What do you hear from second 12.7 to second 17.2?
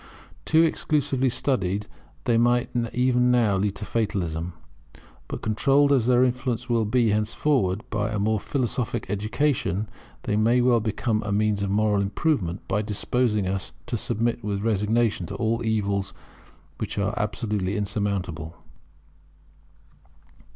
disposing us to submit with resignation to all evils which are